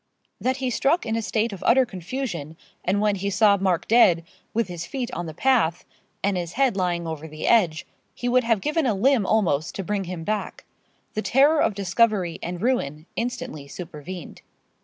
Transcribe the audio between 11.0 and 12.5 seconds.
The terror of discovery